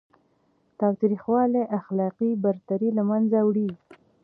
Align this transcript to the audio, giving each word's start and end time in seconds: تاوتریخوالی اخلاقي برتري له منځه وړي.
تاوتریخوالی 0.79 1.63
اخلاقي 1.79 2.29
برتري 2.43 2.89
له 2.97 3.03
منځه 3.09 3.39
وړي. 3.47 3.69